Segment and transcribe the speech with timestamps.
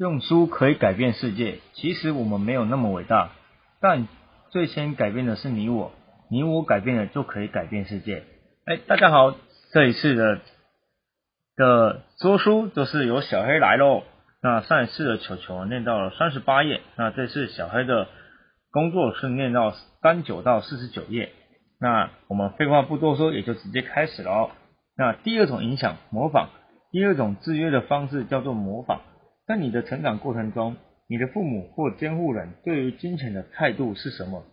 [0.00, 3.32] 用书可以改变世界，其实我们没有那么伟大，
[3.82, 4.08] 但
[4.48, 5.92] 最先改变的是你我，
[6.30, 8.24] 你我改变了就可以改变世界。
[8.64, 9.34] 哎，大家好，
[9.74, 10.40] 这一次的
[11.54, 14.02] 的说书就是由小黑来喽。
[14.42, 18.08] 那上一次的球球念到了三十八页，那这次小黑的
[18.70, 21.30] 工作是念到三九到四十九页。
[21.78, 24.50] 那我们废话不多说，也就直接开始了哦。
[24.96, 26.46] 那第二种影响，模仿，
[26.90, 29.02] 第二种制约的方式叫做模仿。
[29.50, 30.76] 在你的成长过程中，
[31.08, 34.44] 你的父母或监护人对于金钱的态度是什么？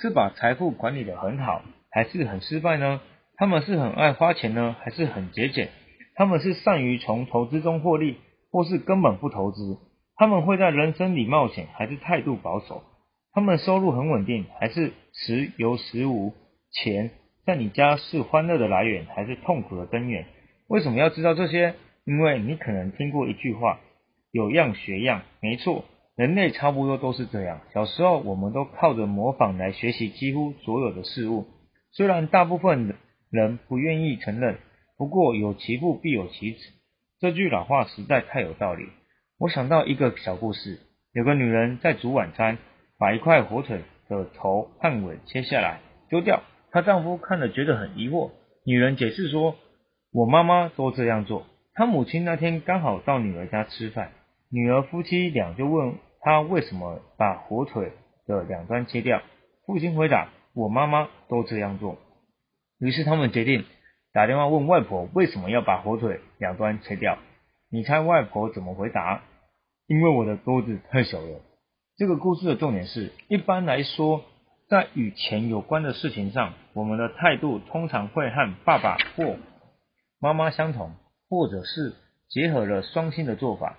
[0.00, 1.62] 是把财富管理得很好，
[1.92, 3.00] 还是很失败呢？
[3.36, 5.68] 他们是很爱花钱呢，还是很节俭？
[6.16, 8.16] 他们是善于从投资中获利，
[8.50, 9.78] 或是根本不投资？
[10.16, 12.82] 他们会在人生里冒险，还是态度保守？
[13.32, 16.32] 他们收入很稳定，还是时有时无？
[16.72, 17.10] 钱
[17.46, 20.26] 在你家是欢乐的来源，还是痛苦的根源？
[20.66, 21.76] 为什么要知道这些？
[22.04, 23.78] 因为你可能听过一句话。
[24.32, 25.84] 有样学样，没错，
[26.16, 27.60] 人类差不多都是这样。
[27.74, 31.46] 小时候，我们都靠着模仿来学习几乎所有的事物。
[31.92, 32.94] 虽然大部分
[33.30, 34.58] 人不愿意承认，
[34.96, 36.58] 不过有其父必有其子，
[37.18, 38.84] 这句老话实在太有道理。
[39.38, 40.78] 我想到一个小故事：
[41.12, 42.58] 有个女人在煮晚餐，
[42.98, 46.42] 把一块火腿的头和尾切下来丢掉。
[46.70, 48.30] 她丈夫看了觉得很疑惑。
[48.64, 49.56] 女人解释说
[50.12, 51.46] ：“我妈妈都这样做。
[51.74, 54.12] 她母亲那天刚好到女儿家吃饭。”
[54.52, 57.92] 女儿夫妻俩就问他为什么把火腿
[58.26, 59.22] 的两端切掉。
[59.64, 61.98] 父亲回答：“我妈妈都这样做。”
[62.80, 63.64] 于是他们决定
[64.12, 67.18] 打电话问外婆为什么要把火腿两端切掉。
[67.70, 69.22] 你猜外婆怎么回答？
[69.86, 71.40] 因为我的钩子太小了。
[71.96, 74.24] 这个故事的重点是，一般来说，
[74.68, 79.36] 在与钱有关的事情上，我们的态度通常会和爸爸或
[80.18, 80.92] 妈妈相同，
[81.28, 81.94] 或者是
[82.28, 83.78] 结合了双亲的做法。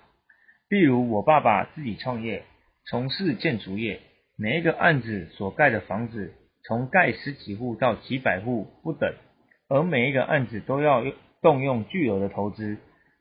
[0.72, 2.44] 例如，我爸爸自己创业，
[2.90, 4.00] 从事建筑业，
[4.38, 6.34] 每一个案子所盖的房子，
[6.66, 9.14] 从盖十几户到几百户不等，
[9.68, 11.04] 而每一个案子都要
[11.42, 12.78] 动用巨额的投资。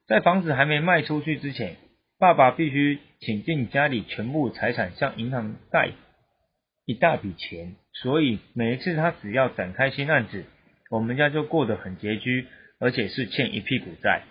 [0.07, 1.75] 在房子还没卖出去之前，
[2.21, 5.91] 爸爸必须倾尽家里全部财产向银行贷
[6.87, 10.45] 一大笔钱，所以每一次他只要展开新案子，
[10.89, 12.47] 我们家就过得很拮据，
[12.79, 14.23] 而且是欠一屁股债。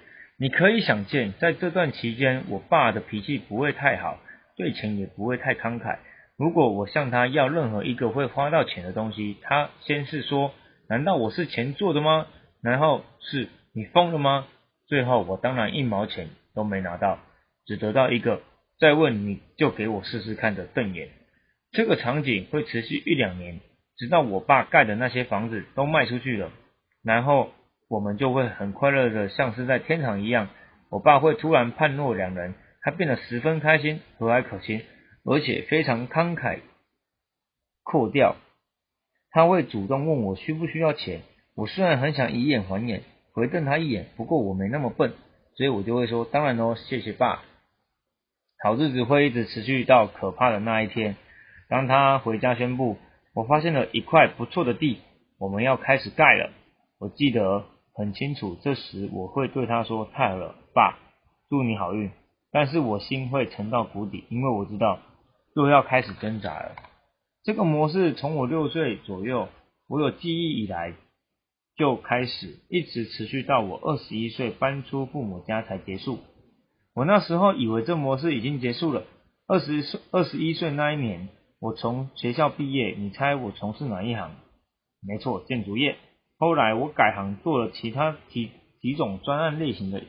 [0.42, 4.18] 你可以想见，在这段期间，我爸的脾气不会太好，
[4.56, 6.00] 对钱也不会太慷慨。
[6.38, 10.54] 如果我向他要任何一个会花到钱的东西，他先是说
[10.88, 12.26] ：“难道我是钱做的吗？”
[12.64, 14.48] 然后是“你疯了吗？”
[14.88, 17.20] 最后我当然一毛钱都没拿到，
[17.66, 18.42] 只得到一个
[18.80, 21.10] “再问你就给我试试看”的瞪眼。
[21.74, 23.60] 这个场景会持续一两年，
[23.98, 26.50] 直到我爸盖的那些房子都卖出去了，
[27.04, 27.52] 然后。
[27.90, 30.50] 我们就会很快乐的，像是在天堂一样。
[30.92, 34.84] 我爸会突然判若两人，他变得十分开心、和蔼可亲，
[35.26, 36.60] 而且非常慷慨
[37.84, 38.36] 阔调。
[39.32, 41.22] 他会主动问我需不需要钱。
[41.56, 43.02] 我虽然很想以眼还眼，
[43.34, 45.14] 回瞪他一眼，不过我没那么笨，
[45.56, 47.44] 所以我就会说：“当然喽，谢谢爸。”
[48.64, 51.16] 好日子会一直持续到可怕的那一天。
[51.68, 52.98] 当他回家宣布
[53.34, 55.00] ：“我发现了一块不错的地，
[55.40, 56.52] 我们要开始盖了。”
[57.00, 57.66] 我记得。
[58.00, 60.98] 很清楚，这时我会对他说：“太好了，爸，
[61.50, 62.10] 祝你好运。”
[62.50, 65.00] 但是我心会沉到谷底，因为我知道
[65.54, 66.78] 又要开始挣扎了。
[67.44, 69.50] 这个模式从我六岁左右，
[69.90, 70.94] 我有记忆以来
[71.76, 76.20] 就开始，一直持续到我二十一岁搬出父母家才结束。
[76.96, 79.04] 我那时候以为这模式已经结束了。
[79.46, 81.28] 二十岁二十一岁那一年，
[81.60, 84.32] 我从学校毕业，你猜我从事哪一行？
[85.06, 85.98] 没错，建筑业。
[86.40, 88.50] 后来我改行做了其他几
[88.82, 90.02] 几种专案类型的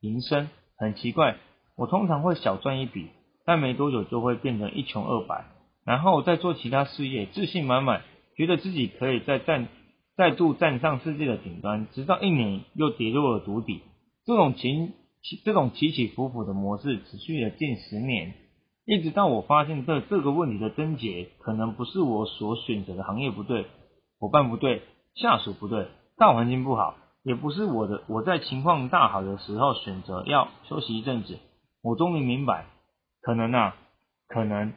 [0.00, 1.36] 营生，很奇怪，
[1.76, 3.06] 我通常会小赚一笔，
[3.44, 5.44] 但没多久就会变成一穷二白，
[5.84, 8.02] 然后再做其他事业，自信满满，
[8.36, 9.68] 觉得自己可以再站
[10.16, 13.82] 再度站上世界的顶端，直到一年又跌落了谷底。
[14.24, 14.92] 这种情
[15.44, 18.34] 这种起起伏伏的模式持续了近十年，
[18.86, 23.66] 一直到我发现这这个问题的症结，可能不是我所选择的行业不对，
[24.18, 24.82] 伙伴不对。
[25.16, 28.02] 下属不对，大环境不好，也不是我的。
[28.06, 31.38] 我在情况大好的时候选择要休息一阵子，
[31.82, 32.66] 我终于明白，
[33.22, 33.76] 可能啊，
[34.28, 34.74] 可能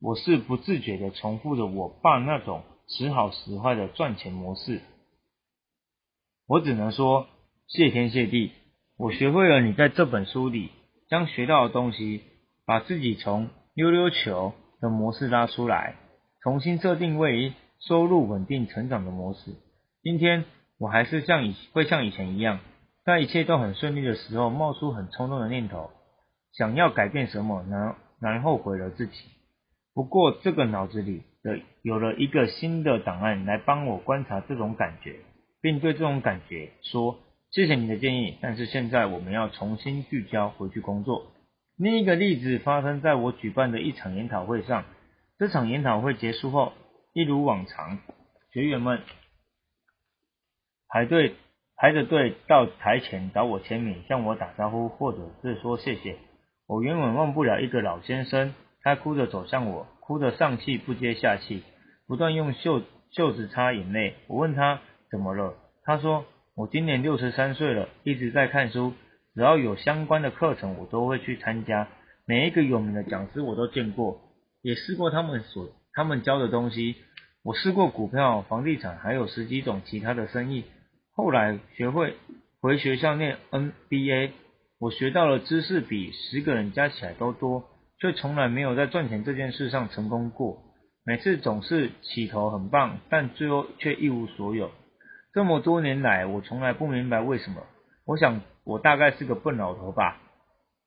[0.00, 4.80] 我是不自觉的重复着我爸那种时好时坏的赚钱模式。
[6.46, 7.26] 我只能说
[7.66, 8.52] 谢天谢地，
[8.96, 10.70] 我学会了你在这本书里
[11.08, 12.22] 将学到的东西，
[12.64, 15.96] 把自己从溜溜球的模式拉出来，
[16.40, 19.56] 重新设定为收入稳定成长的模式。
[20.02, 20.44] 今天
[20.80, 22.58] 我还是像以会像以前一样，
[23.04, 25.90] 在一切都很顺利的时候冒出很冲动的念头，
[26.52, 29.12] 想要改变什么，然然后毁了自己。
[29.94, 35.20] 不过这个脑子里的有了一个新的档案来帮我观察这种感觉，
[35.60, 37.20] 并对这种感觉说：
[37.52, 41.30] 谢谢你的建议，但是现在我们要重新聚焦回去工作。
[41.78, 44.84] 另一个例子发生在我举办的一场研讨会上。
[45.38, 46.72] 这场研讨会结束后，
[47.12, 47.98] 一如往常，
[48.52, 49.00] 学员们
[50.92, 51.36] 排队
[51.74, 56.16] 排着队到台前找我签名，向我打招呼，或者是说谢谢。
[56.68, 58.52] 我永远忘不了一个老先生，
[58.82, 61.62] 他哭着走向我，哭得上气不接下气，
[62.06, 64.16] 不断用袖袖子擦眼泪。
[64.26, 64.80] 我问他
[65.10, 68.92] 怎么了，他说我今年六十三岁了，一直在看书。
[69.34, 71.88] 只要有相关的课程，我都会去参加。
[72.26, 74.20] 每一个有名的讲师我都见过，
[74.60, 76.96] 也试过他们所他们教的东西。
[77.42, 80.64] 我试过股票、房地产，还有十几种其他的生意。
[81.14, 82.16] 后来学会
[82.60, 84.30] 回学校念 NBA，
[84.78, 87.64] 我学到了知识比十个人加起来都多，
[88.00, 90.62] 却从来没有在赚钱这件事上成功过。
[91.04, 94.70] 每次总是起头很棒，但最后却一无所有。
[95.32, 97.62] 这么多年来，我从来不明白为什么。
[98.06, 98.40] 我想。
[98.64, 100.20] 我大概是个笨老头吧。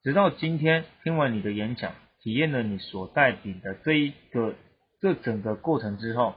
[0.02, 1.92] 直到今天听完你的演讲，
[2.22, 4.56] 体验了你所带领的这一个
[5.02, 6.36] 这整个过程之后，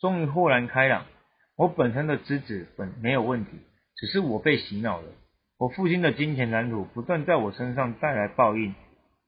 [0.00, 1.06] 终于豁然开朗。
[1.60, 3.50] 我本身的资质本没有问题，
[3.96, 5.08] 只是我被洗脑了。
[5.58, 8.74] 我父亲的金钱蓝图不断在我身上带来报应。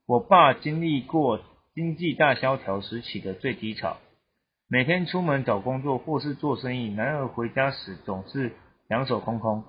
[0.07, 1.39] 我爸经历过
[1.75, 3.97] 经济大萧条时起的最低潮，
[4.67, 8.53] 每天出门找工作或是做生意，然而回家时总是
[8.89, 9.63] 两手空空。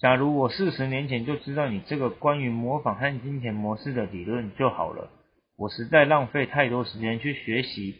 [0.00, 5.08] 假如我四十年前就知道你这个关于模仿和金钱模式的理论就好了，
[5.56, 7.94] 我实在浪费太多时间去学习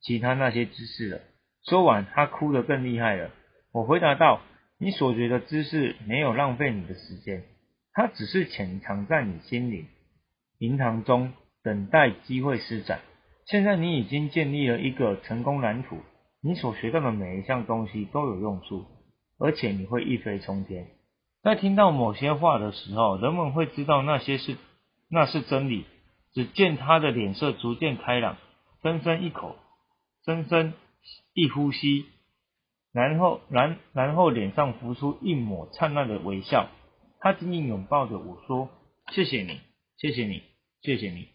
[0.00, 1.20] 其他那些知识了。
[1.68, 3.30] 说完，他哭得更厉害了。
[3.72, 4.40] 我回答道
[4.78, 7.42] ：“你所学的知识没有浪费你的时间，
[7.92, 9.86] 它只是潜藏在你心灵
[10.58, 11.32] 银行中，
[11.62, 13.00] 等待机会施展。
[13.46, 15.98] 现在你已经建立了一个成功蓝图，
[16.40, 18.86] 你所学到的每一项东西都有用处，
[19.38, 20.86] 而且你会一飞冲天。”
[21.42, 24.56] 在听到某些话的时候，人们会知道那些是
[25.10, 25.84] 那是真理。
[26.32, 28.36] 只见他的脸色逐渐开朗，
[28.82, 29.56] 深深一口，
[30.24, 30.74] 深深
[31.36, 32.06] 一呼吸，
[32.92, 36.68] 然后然然后脸上浮出一抹灿烂的微笑。
[37.20, 38.68] 他紧紧拥抱着我说
[39.14, 39.60] ：“谢谢你，
[39.98, 40.42] 谢谢你，
[40.82, 41.28] 谢谢你。”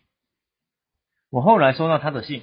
[1.32, 2.42] 我后来收到他的信，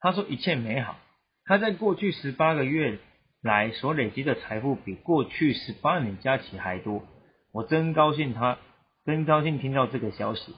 [0.00, 0.98] 他说一切美好。
[1.44, 2.98] 他在过去十八个月。
[3.42, 7.04] 来所累积的财富比过去十八年加起还多，
[7.52, 8.58] 我真高兴，他
[9.04, 10.52] 真高兴听到这个消息。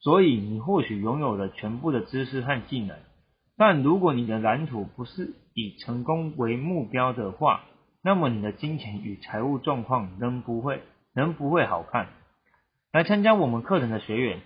[0.00, 2.98] 所以你或许拥有了全部的知识和技能，
[3.56, 7.62] 但如果你的蓝图不是以成功为目标的话，
[8.02, 10.82] 那么你的金钱与财务状况仍不会
[11.14, 12.08] 仍不会好看。
[12.92, 14.40] 来参加我们课程的学员，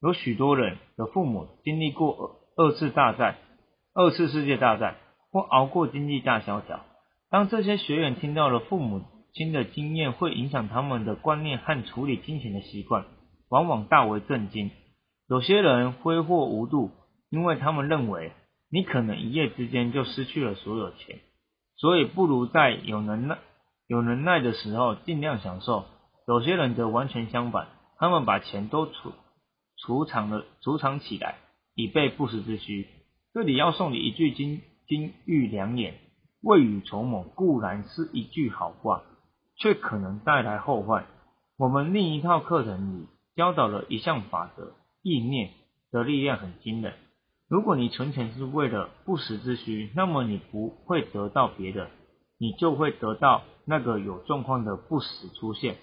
[0.00, 3.36] 有许多人的父母经历过二次大战、
[3.94, 4.96] 二次世界大战，
[5.30, 6.80] 或熬过经济大萧条。
[7.30, 9.02] 当这些学员听到了父母
[9.32, 13.04] 亲的经验会影响他们的观念和处理金钱的习惯，
[13.48, 14.70] 往往大为震惊。
[15.28, 16.90] 有些人挥霍无度，
[17.28, 18.32] 因为他们认为
[18.70, 21.18] 你可能一夜之间就失去了所有钱，
[21.76, 23.38] 所以不如在有能耐、
[23.88, 25.86] 有能耐的时候尽量享受。
[26.28, 27.66] 有些人则完全相反，
[27.98, 29.12] 他们把钱都储
[29.76, 31.36] 储藏了、储藏起来，
[31.74, 32.86] 以备不时之需。
[33.34, 35.94] 这里要送你一句金金玉良言。
[36.42, 39.02] 未雨绸缪固然是一句好话，
[39.56, 41.06] 却可能带来后患。
[41.58, 44.72] 我们另一套课程里教导了一项法则：
[45.02, 45.50] 意念
[45.90, 46.94] 的力量很惊人。
[47.50, 51.90] 如果你存钱是为了不时之需，那么你不会得到别的，
[52.38, 55.74] 你就会得到那个有状况的不时出现。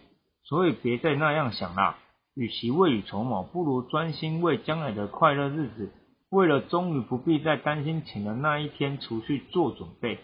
[0.46, 1.98] 所以别再那样想啦，
[2.36, 5.92] 与其未雨绸缪，不如专心为将来的快乐日子，
[6.30, 10.20] 为了终于不必再担心钱的那一天除去做准备。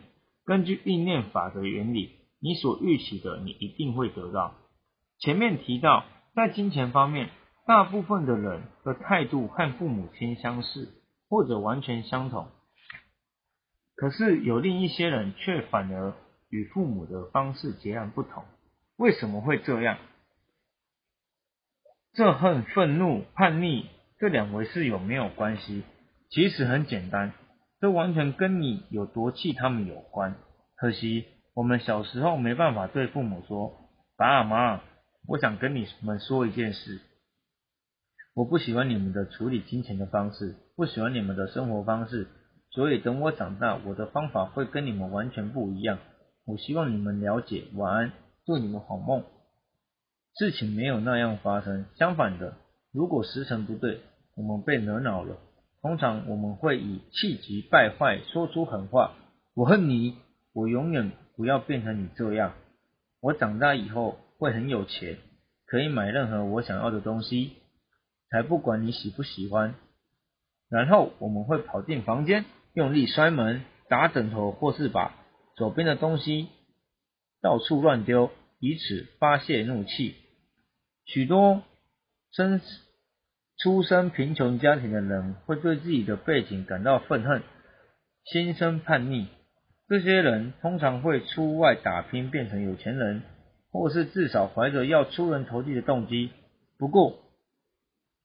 [0.45, 4.53] 根据意念法的原理，你所预期的，你一定会得到。
[5.19, 7.31] 前面提到，在金钱方面，
[7.67, 11.02] 大部分的人的态度和父母亲相似，
[11.33, 12.47] 或者完全相同。
[13.95, 16.13] 可是有另一些人却反而
[16.49, 18.43] 与父母的方式截然不同。
[18.97, 19.97] 为什么会这样？
[22.13, 25.81] 这恨愤怒、叛逆这两回事有没有关系？
[26.29, 27.33] 其实很简单。
[27.79, 30.35] 这完全跟你有多气他们有关。
[30.75, 31.25] 可惜
[31.55, 34.81] 我们小时候没办法对父母说：“爸妈，
[35.27, 37.01] 我想跟你们说一件事，
[38.35, 42.27] 我不喜欢你们的处理金钱的方式，不喜欢你们的生活方式，
[42.71, 45.99] 所以等我长大，我的方法会跟你们完全不一样。
[46.45, 47.65] 我希望你们了解。
[47.75, 48.11] 晚安，
[48.45, 49.23] 祝你们好梦。”
[50.35, 52.55] 事情没有那样发生，相反的，
[52.91, 54.01] 如果时辰不对，
[54.35, 55.37] 我们被惹恼了，
[55.83, 59.13] 通常我们会以气急败坏说出狠话
[59.53, 60.17] ：“我恨你，
[60.53, 62.53] 我永远不要变成你这样。
[63.21, 65.19] 我长大以后会很有钱，
[65.67, 67.53] 可以买任何我想要的东西，
[68.31, 69.75] 才不管你喜不喜欢。”
[70.73, 75.13] 然后我们会跑进房间，用力摔门、打枕头，或是把
[75.55, 76.47] 左边的东西
[77.43, 80.15] 到处乱丢，以此发泄怒气。
[81.05, 81.61] 许多
[82.31, 82.59] 生
[83.59, 87.43] 出身贫穷家庭的人会对自己的背景感到愤恨，
[88.25, 89.27] 心生叛逆。
[89.87, 93.21] 这些人通常会出外打拼，变成有钱人，
[93.71, 96.31] 或是至少怀着要出人头地的动机。
[96.79, 97.19] 不过，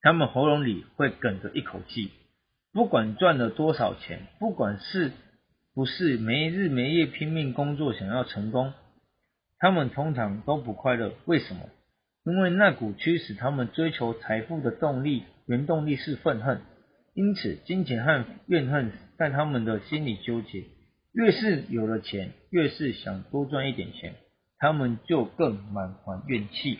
[0.00, 2.10] 他们喉咙里会哽着一口气。
[2.72, 5.10] 不管赚了多少钱，不管是
[5.74, 8.72] 不是没日没夜拼命工作想要成功，
[9.58, 11.14] 他们通常都不快乐。
[11.24, 11.62] 为什么？
[12.24, 16.60] 因为那股驱使他们追求财富的动力，原动力是愤恨。
[17.14, 20.64] 因此，金钱和怨恨在他们的心里纠结。
[21.12, 24.14] 越是有了钱，越是想多赚一点钱，
[24.58, 26.78] 他们就更满怀怨气。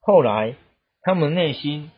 [0.00, 0.56] 后来。
[1.02, 1.90] 他们内心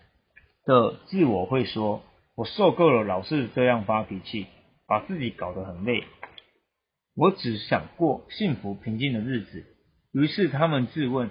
[0.64, 2.02] 的自我会说
[2.36, 4.46] ：“我受够了老是这样发脾气，
[4.86, 6.04] 把自己搞得很累。
[7.16, 9.66] 我只想过幸福平静的日子。”
[10.14, 11.30] 于是他们自问：“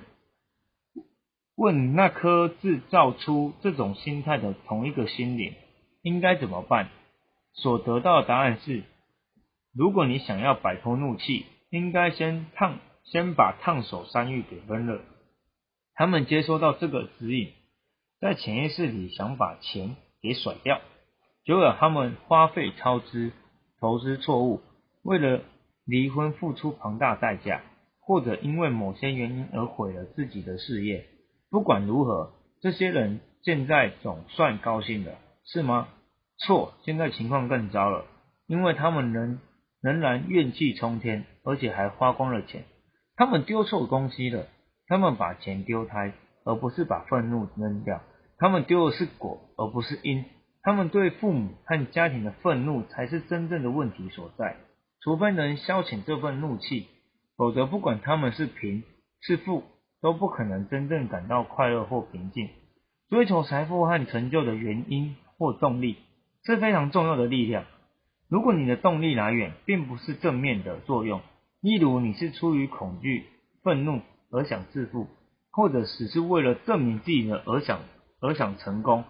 [1.56, 5.54] 问那颗制造出这种心态的同一个心灵
[6.02, 6.90] 应该怎么办？”
[7.56, 8.84] 所得到的答案是：
[9.74, 15.02] 如果你想要摆脱怒气，应该先烫，先把烫手山芋给温热。
[15.94, 17.54] 他们接收到这个指引。
[18.22, 20.80] 在潜意识里想把钱给甩掉，
[21.44, 23.32] 久而他们花费超支、
[23.80, 24.62] 投资错误，
[25.02, 25.42] 为了
[25.86, 27.64] 离婚付出庞大代价，
[28.00, 31.08] 或者因为某些原因而毁了自己的事业。
[31.50, 35.14] 不管如何，这些人现在总算高兴了，
[35.44, 35.88] 是吗？
[36.38, 38.06] 错，现在情况更糟了，
[38.46, 39.40] 因为他们仍
[39.82, 42.66] 仍然怨气冲天，而且还花光了钱。
[43.16, 44.46] 他们丢错东西了，
[44.86, 46.14] 他们把钱丢开，
[46.46, 48.00] 而不是把愤怒扔掉。
[48.42, 50.26] 他们丢的是果，而不是因。
[50.64, 54.58] 他们对父母和家庭的愤怒才是真正的问题所在。
[55.00, 56.88] 除非能消遣这份怒气，
[57.38, 58.84] 否则不管他们是贫
[59.20, 59.62] 是富，
[60.02, 62.50] 都不可能真正感到快乐或平静。
[63.12, 65.98] 追求财富和成就的原因或动力
[66.44, 67.66] 是非常重要的力量。
[68.28, 71.22] 如果你的动力来源并不是正面的作用，
[71.62, 73.26] 例如你是出于恐惧、
[73.62, 75.06] 愤怒而想致富，
[75.52, 77.82] 或者只是为了证明自己的而想。
[78.22, 79.04] 而想成功，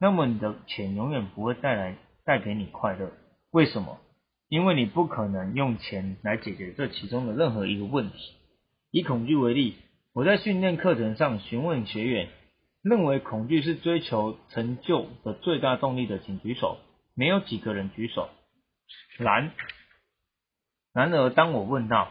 [0.00, 3.12] 那么你的钱永远不会带来带给你快乐。
[3.52, 3.98] 为什么？
[4.48, 8.16] 因为你不可能用钱来解决这其中的任何一个问题。
[8.90, 9.76] 以恐惧为例，
[10.12, 12.28] 我在训练课程上询问学员，
[12.82, 16.78] 认为恐惧是追求成就的最大动力的，请举手。
[17.14, 18.28] 没有几个人举手。
[19.18, 19.50] 然，
[20.92, 22.10] 然而当我问到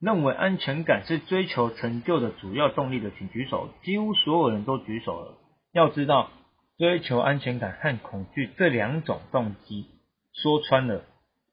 [0.00, 3.68] 认为安全感是追求成就的主要动力的，请举手。
[3.82, 5.38] 几乎所有人都举手了。
[5.72, 6.30] 要知道，
[6.76, 9.86] 追求安全感和恐惧这两种动机，
[10.34, 11.02] 说穿了，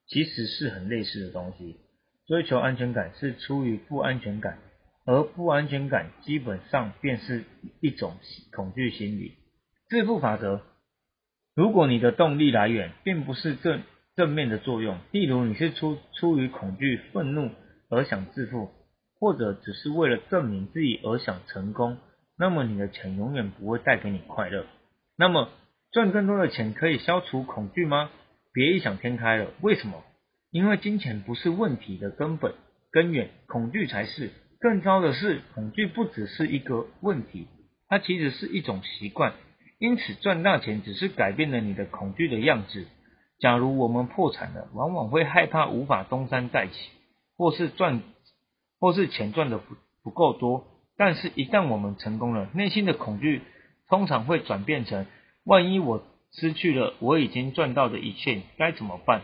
[0.07, 1.77] 其实是很类似的东西。
[2.27, 4.59] 追求安全感是出于不安全感，
[5.05, 7.45] 而不安全感基本上便是
[7.79, 8.13] 一种
[8.51, 9.35] 恐惧心理。
[9.87, 10.61] 致富法则：
[11.55, 13.83] 如果你的动力来源并不是正
[14.17, 17.51] 正面的作用，例如你是出出于恐惧、愤怒
[17.89, 18.69] 而想致富，
[19.17, 21.97] 或者只是为了证明自己而想成功。
[22.39, 24.65] 那么你的钱永远不会带给你快乐。
[25.17, 25.49] 那么
[25.91, 28.09] 赚更多的钱可以消除恐惧吗？
[28.53, 29.51] 别异想天开了。
[29.61, 30.01] 为什么？
[30.49, 32.53] 因为金钱不是问题的根本
[32.91, 34.31] 根源，恐惧才是。
[34.59, 37.47] 更糟的是，恐惧不只是一个问题，
[37.87, 39.33] 它其实是一种习惯。
[39.77, 42.87] 因此，赚大钱只是改变了你的恐惧的样子。
[43.39, 46.73] 假如我们破产了，往往会害怕无法东山再起，
[47.37, 48.01] 或是赚，
[48.79, 50.65] 或是钱赚的不不够多。
[50.99, 53.41] 但是，一旦我们成功了，内心的恐惧
[53.87, 55.05] 通常会转变成：
[55.45, 56.03] 万一我
[56.33, 59.21] 失去了我已经赚到的一切，该怎么办？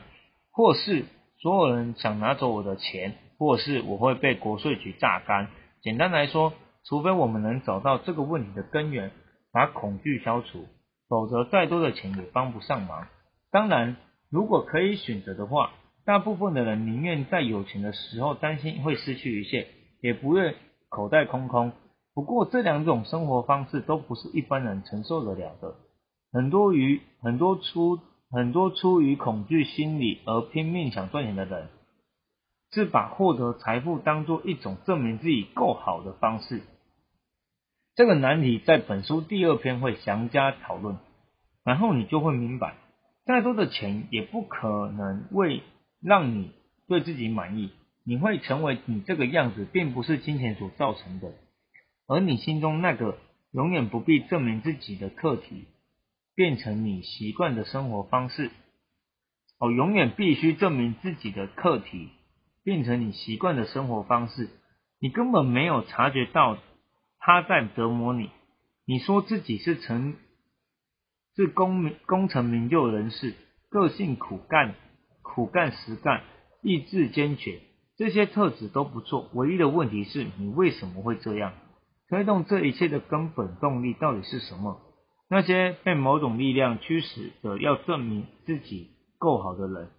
[0.51, 1.03] 或是
[1.37, 5.49] 所有人想拿走我的钱，或是我会被国税局榨干。
[5.81, 6.53] 简单来说，
[6.85, 9.11] 除非我们能找到这个问题的根源，
[9.51, 10.69] 把恐惧消除，
[11.09, 13.09] 否则再多的钱也帮不上忙。
[13.51, 13.97] 当然，
[14.31, 15.73] 如果可以选择的话，
[16.05, 19.67] 大部分的人宁愿在有钱的时候担心会失去一切，
[20.01, 20.55] 也不愿。
[20.89, 21.71] 口袋空空。
[22.13, 25.75] 不过这两种生活方式都不是一般人承受得了的。
[26.31, 27.99] 很多于很多出
[28.29, 31.69] 很多出于恐惧心理而拼命想赚钱的人，
[32.71, 36.61] 是把获得财富当做一种证明自己够好的方式。
[37.95, 40.97] 这个难题在本书第二篇会详加讨论，
[41.63, 42.75] 然后你就会明白，
[43.25, 45.63] 再多的钱也不可能为
[46.01, 46.51] 让你
[46.87, 47.71] 对自己满意。
[48.05, 51.33] 你会成为你这个样子，并不是金钱所造成的，
[52.07, 53.17] 而你心中那个
[53.51, 55.65] 永远不必证明自己的课题，
[56.35, 58.51] 变成你习惯的生活方式。
[59.57, 62.09] 哦，永远必须证明自己的课题，
[62.63, 64.49] 变成你习惯的生活方式。
[64.99, 66.57] 你根本没有察觉到
[67.17, 68.29] 他在折磨你。
[68.85, 70.15] 你说自己是成
[71.35, 73.33] 是功名功成名就人士，
[73.69, 74.75] 个性苦干，
[75.23, 76.23] 苦干实干，
[76.61, 77.61] 意志坚决。
[77.97, 81.53] 这些特质都不错，唯一的问题是你为什么会这样？
[82.09, 84.81] 推动这一切的根本动力到底是什么？
[85.29, 89.89] 那些被某种力量驱使的要证明自己够好的人，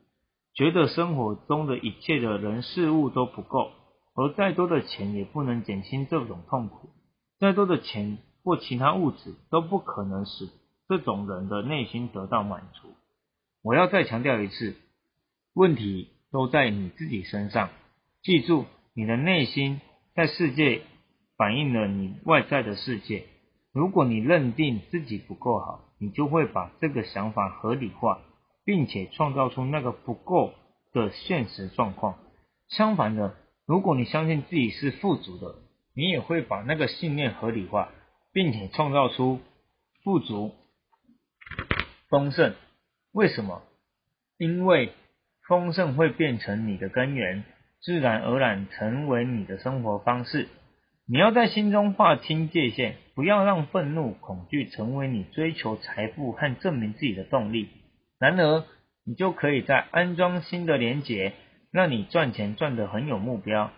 [0.55, 3.73] 觉得生活中的一切的人事物都不够，
[4.15, 6.91] 而再多的钱也不能减轻这种痛苦，
[7.41, 10.49] 再多的钱或其他物质都不可能使
[10.87, 12.91] 这种人的内心得到满足。
[13.62, 14.76] 我要再强调一次，
[15.55, 17.71] 问题都在你自己身上。
[18.26, 19.80] 记住，你的内心
[20.16, 20.83] 在世界
[21.37, 23.23] 反映了你外在的世界。
[23.73, 28.21] 如果你认定自己不够好，你就会把这个想法合理化，
[28.64, 30.54] 并且创造出那个不够
[30.92, 32.18] 的现实状况。
[32.68, 35.61] 相反的，如果你相信自己是富足的，
[35.95, 37.92] 你也会把那个信念合理化，
[38.33, 39.38] 并且创造出
[40.02, 40.52] 富足、
[42.09, 42.56] 丰盛。
[43.12, 43.62] 为什么？
[44.37, 44.92] 因为
[45.47, 47.45] 丰盛会变成你的根源。
[47.83, 50.49] 自然而然成为你的生活方式。
[51.09, 57.68] 你要在心中划清界限，不要让愤怒、恐惧成为你追求财富和证明自己的动力。
[58.18, 58.64] 然而，
[59.04, 61.35] 你就可以在安装新的连结，
[61.71, 63.71] 让你赚钱赚得很有目标，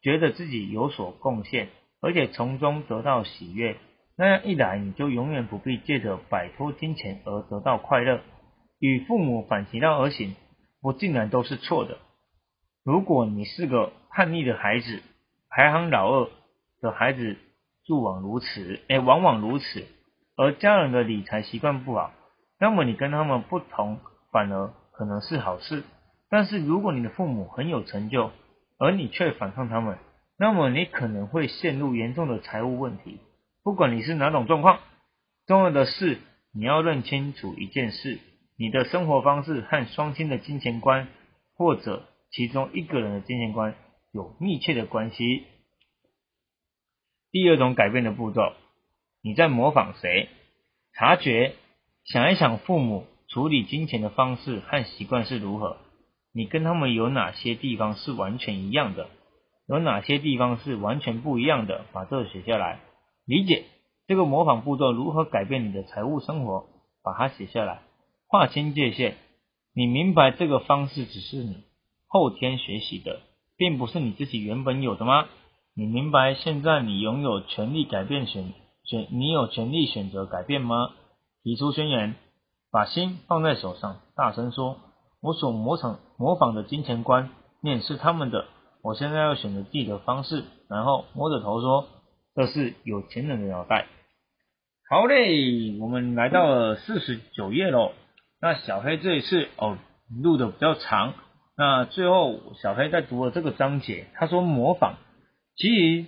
[0.00, 1.68] 觉得自己有所贡献，
[2.00, 3.76] 而且从中得到喜悦。
[4.16, 8.20] 那样一来，你就永远不必借着摆脱金钱而得到快乐。
[8.78, 10.36] 与父母反其道而行，
[10.80, 11.98] 不竟然都是错的。
[12.86, 15.02] 如果你是个叛逆的孩子，
[15.50, 16.30] 排行老二
[16.80, 17.36] 的孩子，
[17.88, 19.84] 往往如此，哎，往往如此。
[20.36, 22.12] 而家人的理财习惯不好，
[22.60, 23.98] 那么你跟他们不同，
[24.30, 25.82] 反而可能是好事。
[26.30, 28.30] 但是如果你的父母很有成就，
[28.78, 29.98] 而你却反抗他们，
[30.38, 33.18] 那么你可能会陷入严重的财务问题。
[33.64, 34.78] 不管你是哪种状况，
[35.48, 36.18] 重要的是
[36.54, 38.20] 你要认清楚一件事：
[38.56, 41.08] 你的生活方式和双亲的金钱观，
[41.56, 42.04] 或者。
[42.36, 43.74] 其中一个人的金钱观
[44.12, 45.44] 有密切的关系。
[47.30, 48.52] 第二种改变的步骤，
[49.22, 50.28] 你在模仿谁？
[50.92, 51.54] 察觉，
[52.04, 55.78] 想一想父母处理金钱的方式和习惯是如何，
[56.34, 59.08] 你跟他们有哪些地方是完全一样的？
[59.66, 61.86] 有哪些地方是完全不一样的？
[61.94, 62.80] 把这个写下来，
[63.24, 63.64] 理解
[64.06, 66.66] 这个模仿步骤如何改变你的财务生活，
[67.02, 67.80] 把它写下来，
[68.28, 69.16] 划清界限。
[69.72, 71.64] 你明白这个方式只是你。
[72.16, 73.20] 后天学习的，
[73.58, 75.26] 并不是你自己原本有的吗？
[75.74, 80.92] 你明白现在你拥有权利改变选选，你有权利选择改变吗？
[81.42, 82.14] 提出宣言，
[82.72, 84.78] 把心放在手上，大声说
[85.20, 87.28] ：“我所模仿模仿的金钱观
[87.60, 88.46] 念是他们的，
[88.82, 91.86] 我现在要选择自己的方式。”然后摸着头说
[92.34, 93.88] ：“这是有钱人的脑袋。”
[94.88, 97.92] 好嘞，我们来到了四十九页喽。
[98.40, 99.76] 那小黑这一次哦
[100.22, 101.12] 录的比较长。
[101.58, 104.96] 那最后，小黑在读了这个章节，他说模仿。
[105.56, 106.06] 其实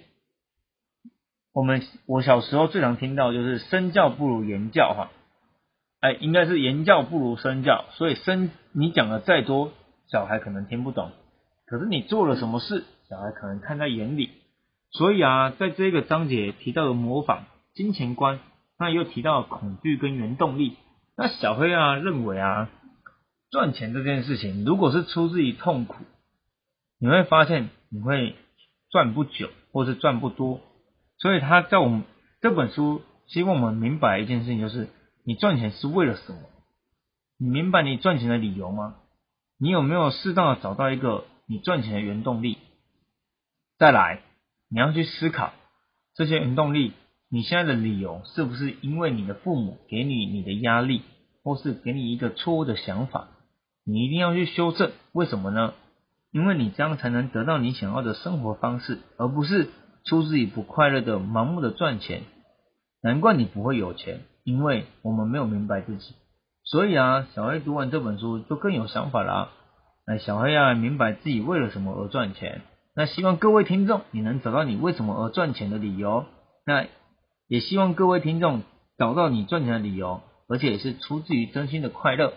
[1.54, 5.10] 我们我小时候最常听到就是身教不如言教哈，
[6.00, 9.72] 哎，应该是言教不如身教，所以身你讲的再多，
[10.10, 11.12] 小孩可能听不懂，
[11.66, 14.28] 可是你做了什么事，小孩可能看在眼里。
[14.90, 18.40] 所以啊，在这个章节提到的模仿金钱观，
[18.78, 20.76] 那又提到恐惧跟原动力。
[21.16, 22.68] 那小黑啊认为啊。
[23.50, 26.04] 赚钱这件事情，如果是出自于痛苦，
[26.98, 28.36] 你会发现你会
[28.90, 30.60] 赚不久，或是赚不多。
[31.16, 32.04] 所以他在我们
[32.40, 34.88] 这本书，希望我们明白一件事情，就是
[35.24, 36.38] 你赚钱是为了什么？
[37.38, 38.96] 你明白你赚钱的理由吗？
[39.58, 42.58] 你有没有适当的找到一个你赚钱的原动力？
[43.78, 44.20] 再来，
[44.68, 45.52] 你要去思考
[46.14, 46.92] 这些原动力，
[47.30, 51.02] 你现在的理由是不是因为你的父母给你你的压力，
[51.42, 53.28] 或是给你一个错误的想法？
[53.90, 55.72] 你一定要去修正，为什么呢？
[56.30, 59.70] 因为你这样才能得到你想要的生活方式，而不是
[60.04, 62.24] 出自于不快乐的盲目的赚钱。
[63.02, 66.14] 难怪你不会有钱，因为我们没有明白自己。
[66.64, 69.48] 所以啊，小黑读完这本书就更有想法啦。
[70.06, 72.60] 那小黑啊明白自己为了什么而赚钱。
[72.94, 76.26] 那希望各位听众，你能找到你为什么而赚钱的理由。
[76.66, 76.84] 那
[77.46, 78.64] 也希望各位听众
[78.98, 82.34] 找到你赚钱的理由，而且也是出自于真心的快乐。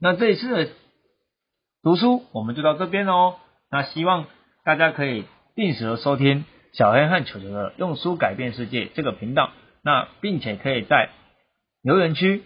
[0.00, 0.68] 那这一次的
[1.84, 3.36] 读书我们就到这边哦。
[3.70, 4.24] 那希望
[4.64, 9.50] 大家可以定时的收听小黑和球球的用书改变世界这个频道，
[9.82, 11.10] 那并且可以在
[11.82, 12.42] 留言区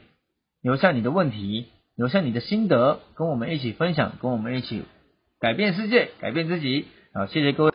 [0.61, 4.83] 留下你的问题，留下你的心得，跟我们一起分享，跟我们一起
[5.41, 6.87] 改变世界，改变自己。
[7.15, 7.67] 好，谢谢各位。